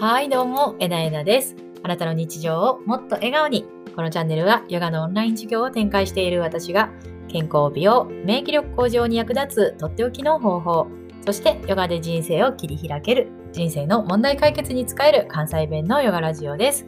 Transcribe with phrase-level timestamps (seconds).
[0.00, 1.54] はい、どうも、えなえなです。
[1.82, 3.66] あなたの日常をもっと笑顔に。
[3.94, 6.88] このチャンネルはヨガのオンライン授業を展開している私が、
[7.28, 10.86] 健康美容、免疫力向上に役立つとっておきの方法、
[11.26, 16.86] そしてヨガで人生を切り開ける、人生の問題解決に使える関西弁のヨガラジオです。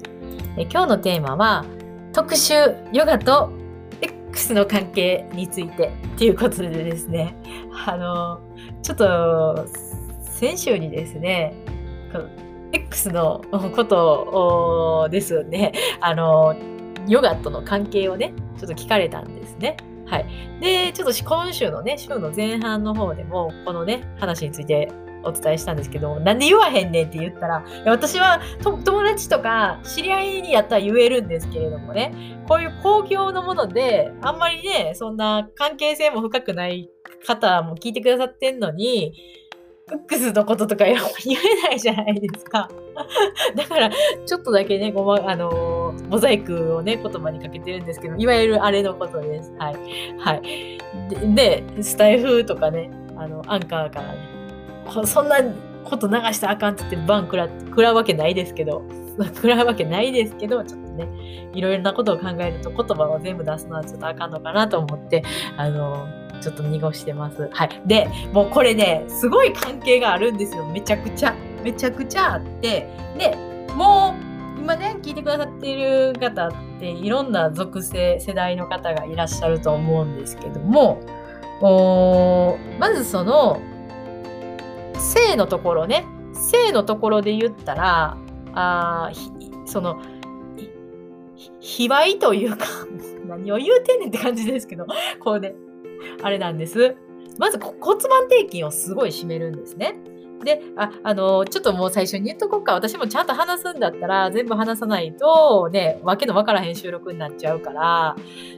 [0.57, 1.67] え今日のテーマは、
[2.15, 2.55] 特集
[2.95, 3.53] ヨガと
[4.01, 7.37] X の関係についてっていうことでですね、
[7.87, 8.41] あの、
[8.81, 9.67] ちょっと
[10.23, 11.55] 先週にですね、
[12.73, 13.43] X の
[13.75, 16.55] ことですよね、あの、
[17.07, 19.77] ヨガとの関係をね、ちょっと聞かれたんですね。
[20.07, 20.27] はい。
[20.61, 24.89] で、ちょっと今週のね、週の前半の方でも、このね、話について
[25.25, 32.13] お伝えしたんですけど、なんで言わへんねんって言ったら、私は友達とか知り合いにやったら言えるんですけれどもね、
[32.49, 36.91] こういう公共のもので、あんまりね、そんな関係性も深くない
[37.27, 39.15] 方も聞いてくださってんのに、
[39.89, 40.99] ックスのこととか 言え
[41.69, 42.69] ないじゃないですか。
[43.57, 43.91] だから、
[44.27, 49.53] ちょっとだけね、ごま、あのー、モザイクをね、言葉にかけてるんですけど、いわゆるあれのことです。
[49.59, 49.77] はい。
[50.19, 50.79] はい。
[51.35, 55.39] で、でスタイフとかね、あの、アンカーからね、そんな
[55.85, 58.83] こと流したらあかんって言ってバン食ら食らうわけないですけど、
[59.35, 61.09] 食らうわけないですけど、ちょっとね、
[61.53, 65.23] いろいろなことを考えると言葉を全部出すのはちょっとあかんのかなと思って、
[65.57, 66.07] あの
[66.41, 67.49] ちょっと濁してます。
[67.53, 67.83] はい。
[67.87, 70.65] で、もうこれね、すごい関係があるんですよ。
[70.67, 71.35] めちゃくちゃ。
[71.63, 72.89] めちゃくちゃあって。
[73.17, 73.37] で、
[73.77, 81.01] もう、今ね、聞いてくださっている方っていろんな属性、世代の方がいらっしゃると思うんですけども、
[81.61, 83.61] おまずその、
[85.03, 88.17] 性のところね、性のところで言ったら、
[88.55, 89.11] あ
[89.67, 90.01] その、
[91.61, 92.67] 卑猥というか、
[93.27, 94.87] 何を言うてんねんって感じですけど、
[95.21, 95.55] こうね、
[96.23, 96.97] あれなんです。
[97.39, 99.97] まず骨盤底筋をすごい締めるんですね。
[100.45, 102.75] で、あ、あの、ちょっともう最初に言っとこうか。
[102.75, 108.17] 私もちゃんと話すんだったら、全部話さないと、ね、わけのわからへん収録になっちゃうから、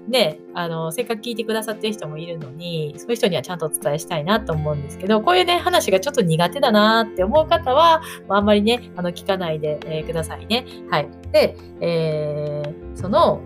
[0.09, 10.67] ね、あの、せっかく聞いてくださってる人もいるのに、そういう人にはちゃんとお伝えしたいなと思うんですけど、こういうね、話がちょっと苦手だなって思う方は、あんまりね、あの、聞かないで、えー、くださいね。
[10.91, 11.09] はい。
[11.33, 13.41] で、えー、その、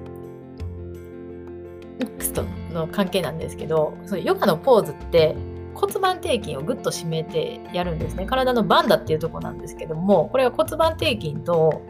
[2.00, 5.34] X との関係なんですけど、そのヨガのポーズって
[5.78, 8.26] 骨盤底筋をぐっと締めてやるんですね。
[8.26, 11.82] 体のバンダっていうとこなんですけども、これは骨盤底筋と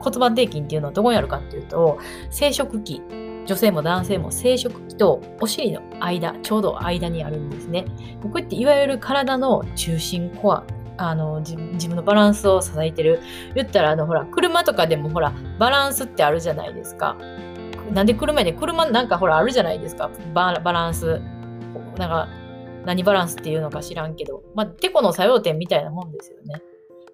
[0.00, 1.98] 骨盤底筋っていうのはどこにあるかっていうと、
[2.30, 3.02] 生殖器、
[3.46, 7.84] 女性も男性も生殖器とお尻の間、ちょうど間にあるんですね。
[8.22, 10.64] こうやっていわゆる体の中心コア、
[10.96, 13.20] あの自分のバランスを支えてる。
[13.54, 17.16] 言ったら、あの、ほら、車とかでもほら、バランスってあるじゃないですか。
[17.92, 20.10] なんで車で車なんかほらあるじゃないですか。
[20.34, 21.20] バランス。
[21.96, 22.28] なんか、
[22.84, 24.42] 何バランスっていうのか知らんけど。
[24.54, 26.62] まあ、てこの作用点みたいなもんですよね。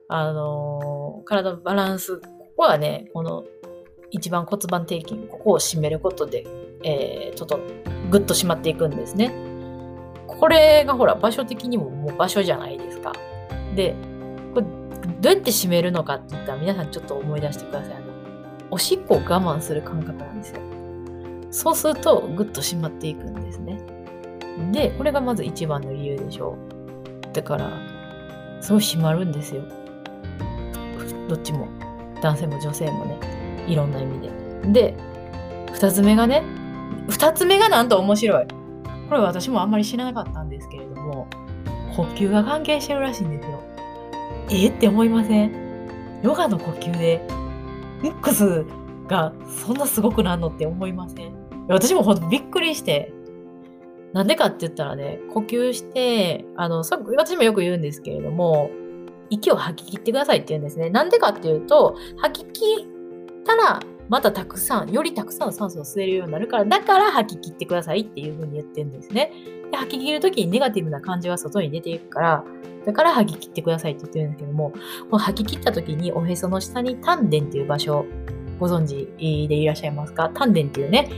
[0.08, 2.20] あのー、体のバランス。
[2.20, 3.44] ここはね、この
[4.10, 6.46] 一番骨盤底筋、ここを締めることで、
[6.84, 7.58] えー、ちょっと
[8.10, 9.34] グッと締まっていくんですね。
[10.26, 13.12] これがほら、場所的にももう場所じゃないですか。
[13.74, 13.94] で、
[14.54, 14.66] これ
[15.20, 17.94] どうやって締めるのかって言ったら皆さんちょっと思い出してください。
[18.70, 20.60] おしっこを我慢する感覚なんですよ。
[21.50, 23.78] そうすると、ぐっと締まっていくんですね。
[24.72, 26.56] で、これがまず一番の理由でしょ
[27.30, 27.34] う。
[27.34, 27.70] だから、
[28.60, 29.62] すごい締まるんですよ。
[31.28, 31.68] どっちも。
[32.22, 33.18] 男性も女性もね。
[33.66, 34.20] いろんな意味
[34.72, 34.72] で。
[34.72, 34.96] で、
[35.72, 36.42] 二つ目がね、
[37.08, 38.46] 二つ目がなんと面白い。
[39.08, 41.28] これ私もあんまり知らなかったんですけれども、
[41.94, 43.60] 呼吸が関係してるらしいんですよ。
[44.50, 45.52] えって思いません？
[46.22, 47.26] ヨガの呼吸で
[48.02, 48.64] X
[49.06, 49.32] が
[49.64, 51.32] そんなすごくなんのって思いません？
[51.68, 53.12] 私もほんとびっくりして。
[54.16, 58.70] なんでかって言ったらね、呼吸して、あの、私もよく言うんですけれども、
[59.28, 60.88] 息を吐き切ってくださいって言うんですね。
[60.88, 62.86] なんでかっていうと、吐き切っ
[63.44, 69.32] たら、またたくさん、よりたくさんの酸素を吸えるようになるから、だから吐き切ってくださいっていうふうに言ってるんですね。
[69.70, 72.44] で吐き切るときにネガティブな感じが外に出ていくから、
[72.86, 74.78] だから吐き切ってくださいって言ってるんですけども、こ
[75.12, 78.06] の吐き切ったときにおへその下に丹田っていう場所、
[78.58, 80.30] ご存知でいらっしゃいますか？
[80.32, 81.10] 丹田っていうね、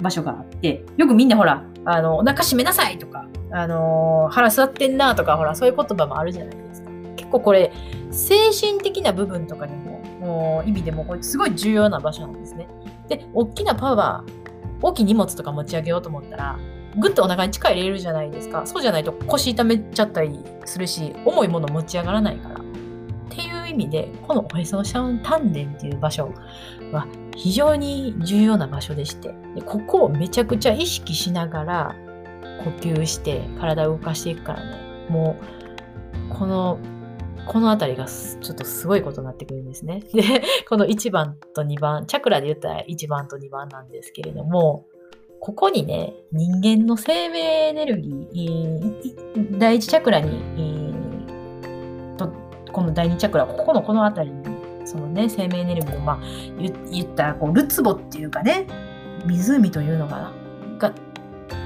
[0.00, 6.90] 場所があって、よくみんなほら、あの、お腹閉めなさいとか、あの、腹座ってんなとか、ほら、そういう言葉もあるじゃないですか。
[7.16, 7.72] 結構これ、
[8.10, 12.68] 精神的な部分とかにも、もう意味でも、これすごい重要な場所なんですね。
[13.08, 14.32] で、大きなパワー、
[14.80, 16.58] 大きい荷物とか持ち上げようと思ったら、
[16.98, 18.66] ぐっとお腹に力入れるじゃないですか。
[18.66, 22.56] そうじゃないと腰痛めちゃったりするし、重いもの持ち上がらないから。
[22.56, 22.58] っ
[23.30, 26.32] ていう意味で、このおへその下の丹田っていう場所
[26.92, 27.06] は
[27.36, 31.96] 非常に重要な場所でしてで、ここをめちゃくちゃ意識しながら
[32.64, 34.76] 呼吸して体を動かしていくからね、
[35.08, 35.36] も
[36.30, 36.78] う、この
[37.46, 40.02] この辺りがちょっとすごいことになってくるんですね。
[40.14, 40.22] で、
[40.68, 44.86] この1番と2番、チャクラで言ったら1番と2番なんですけれども、
[45.40, 47.38] ここにね、人間の生命
[47.68, 50.94] エネルギー、第一チャクラに、
[52.16, 52.32] と
[52.70, 54.41] この第二チャクラ、ここのこの辺りに、
[54.92, 56.20] そのね、生命エネルギーを、まあ、
[56.90, 58.66] 言ったら、こう、るつぼっていうかね、
[59.26, 60.32] 湖というのかな、
[60.78, 60.92] が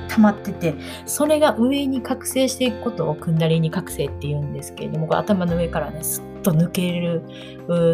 [0.08, 0.75] 溜まってて、
[1.05, 7.23] それが上に覚醒していくことをクンダリに覚醒って言うんですけれども、これ頭の上からね、スッと抜ける、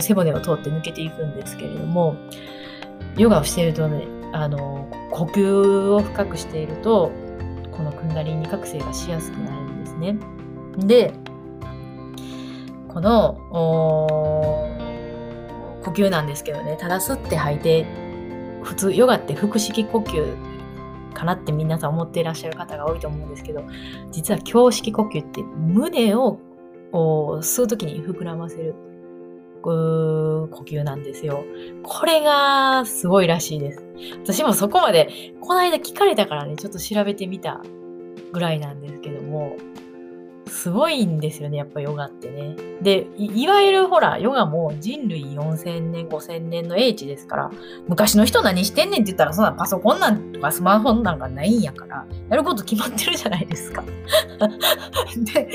[0.01, 2.17] 背骨を通って抜けていくんですけれども、
[3.17, 7.13] ヨガをしているとね、あの呼吸を深くしていると
[7.71, 10.17] このクンダリンニ覚醒がしやすくなるんですね。
[10.79, 11.13] で
[12.89, 13.39] この
[15.85, 17.87] 呼吸なんですけどねただ吸って吐いて
[18.63, 20.37] 普通ヨガって腹式呼吸
[21.15, 23.65] かなって皆さん思っていらっしゃる方が多いと思うんですけど
[24.11, 26.41] 実は胸式呼吸って胸を
[26.93, 28.75] 吸う時に膨らませる
[29.63, 31.45] 呼吸なんですよ。
[31.83, 33.85] これがすごいらしいです。
[34.25, 35.09] 私もそこまで、
[35.41, 37.63] この間聞かれたからね、ちょっと調べてみた
[38.33, 39.57] ぐらいなんですけども、
[40.53, 42.55] すごいんですよね、やっぱヨガってね。
[42.83, 47.51] で、いわゆるほら、ヨガも人類4000年、5000年の英知ですから、
[47.89, 53.83] 昔の人何してんねんって言ったら、そんなパソコンなんとかスマホなんかないんやから、やること決まってるじゃないですか。
[55.33, 55.49] で、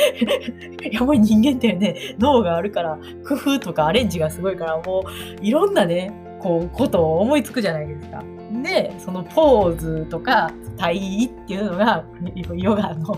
[0.91, 8.23] やっぱり人間ってね、脳があるから、工夫とかアレンジがすごいから、もういろんなね、こう、ことを思いつくじゃないですか。
[8.63, 12.03] で、そのポーズとか、体位っていうのが、
[12.55, 13.17] ヨガの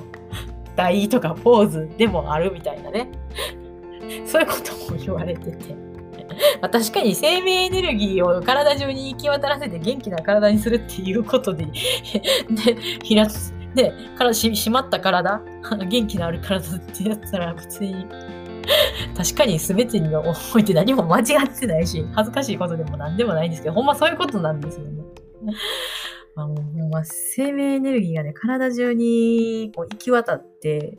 [0.80, 3.10] 体とかポーズでもあるみたいなね。
[4.26, 5.76] そういうことも言われてて。
[6.62, 11.72] まあ、確かに生命エネルギーを体中に行き渡らせて元気な体にするっていうことで、で、
[13.04, 15.42] ひらつ、で、からし締まった体、
[15.90, 18.08] 元気のある体ってやったら別に、
[19.18, 25.04] 確かに全てにおいて何も間違ってないし、恥ずかしいことでも何でもないんですけど、ほんまそういうことなんですよね。
[26.36, 26.56] あの、
[26.90, 30.98] まあ、生命エネルギーがね、体中にこう行き渡って、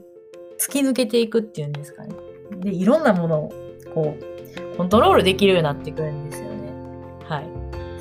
[0.58, 2.14] 突き抜けていくっていうんですかね。
[2.60, 3.52] で、いろんなものを
[3.94, 6.72] こう、コントロールできるようになってくるんですよね。
[7.24, 7.46] はい。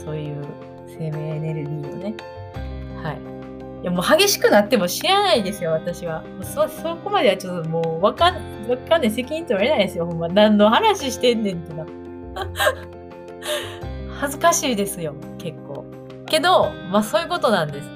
[0.04, 0.46] そういう
[0.88, 2.16] 生命エネルギーをね。
[3.02, 3.30] はい。
[3.82, 6.24] いやもう激しくなっても知らないですよ、私は。
[6.42, 8.36] そ、そこまではちょっともうわかん、
[8.68, 9.12] わかんない。
[9.12, 10.28] 責任取れないですよ、ほんま。
[10.28, 11.86] 何の話してんねんってな。
[14.20, 15.86] 恥ずかしいですよ、結構。
[16.30, 17.90] けど、まあそういうことなんです。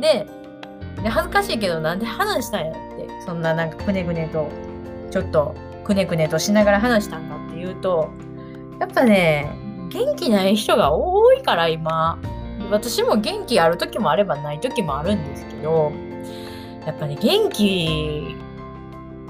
[0.00, 0.26] で、
[1.02, 4.48] で恥ずかしいけどなんで話したんやって、そんななんかくねくねと、
[5.10, 8.10] ちょっとくねくねとしながら話したんだっていうと、
[8.80, 9.50] やっぱね、
[9.90, 12.18] 元気ない人が多いから今、
[12.70, 15.92] 私も元気ある時もあればない時もあるんですけど、
[16.86, 18.36] やっぱね、元気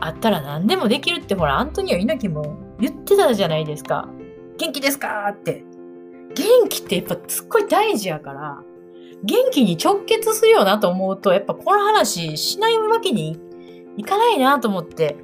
[0.00, 4.08] あったら何でもできるってほら、アントニオ猪木も言ってたじゃないですか。
[4.58, 5.64] 元気ですかって。
[6.34, 8.62] 元気ってやっぱすっごい大事やから、
[9.24, 13.38] 元気に直結するよなと思うと、やっぱこの話しないわけに
[13.96, 15.16] いかないなと思って、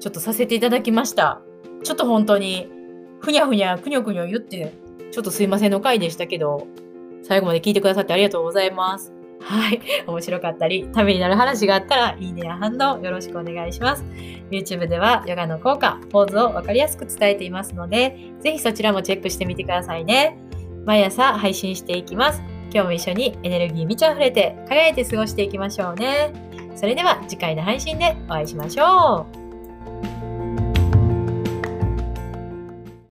[0.00, 1.40] ちょっとさせていただきました。
[1.82, 2.68] ちょっと本当に、
[3.20, 4.74] ふにゃふにゃ、くにょくにょ言って、
[5.10, 6.66] ちょっとすいませんの回でしたけど、
[7.22, 9.17] 最後まで聞いてくださってありがとうございます。
[9.48, 9.80] はい。
[10.06, 14.04] 面白かったり、ためになる話があったら、いいねや反応よろしくお願いします。
[14.50, 20.36] YouTube ではヨガの効果、ポーズをわかりやすく伝えていますので、ぜひそちらもチェックしてみてくださいね。
[20.84, 22.42] 毎朝配信していきます。
[22.70, 26.30] 今日も一緒にエネルギー満ち溢れて輝いて過ごしていきましょうね。
[26.76, 29.47] それでは次回の配信でお会いしましょう。